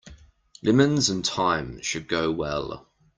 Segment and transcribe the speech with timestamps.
[0.63, 2.87] Lemons and thyme should go well.